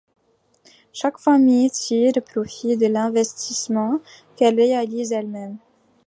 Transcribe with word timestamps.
Chaque 0.93 1.19
famille 1.19 1.69
tire 1.69 2.13
profit 2.25 2.75
de 2.75 2.87
l’investissement 2.87 3.99
qu’elle 4.35 4.55
réalise 4.55 5.11
elle-même. 5.11 5.59